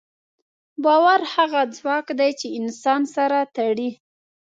[0.83, 3.89] باور هغه ځواک دی، چې انسانان سره تړي.